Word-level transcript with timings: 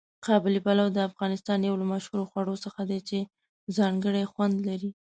قابلي 0.25 0.59
پلو 0.65 0.85
د 0.91 0.97
افغانستان 1.09 1.59
یو 1.67 1.75
له 1.81 1.85
مشهورو 1.93 2.29
خواړو 2.29 2.55
څخه 2.65 2.81
دی 2.89 2.99
چې 3.09 3.17
ځانګړی 3.77 4.23
خوند 4.31 4.55
لري. 4.69 4.91